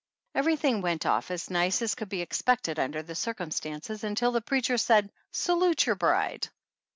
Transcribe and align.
Everything 0.33 0.81
went 0.81 1.05
off 1.05 1.29
as 1.29 1.51
nice 1.51 1.79
as 1.83 1.93
could 1.93 2.09
be 2.09 2.23
ex 2.23 2.41
pected 2.41 2.79
under 2.79 3.03
the 3.03 3.13
circumstances 3.13 4.03
until 4.03 4.31
the 4.31 4.41
preacher 4.41 4.75
said, 4.79 5.11
"Salute 5.31 5.85
your 5.85 5.95
bride." 5.95 6.47